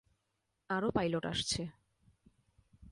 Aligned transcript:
আরো 0.69 0.87
পাইলট 0.91 1.23
আসছে। 1.25 1.61